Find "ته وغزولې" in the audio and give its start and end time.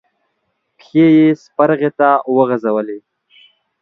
1.99-2.99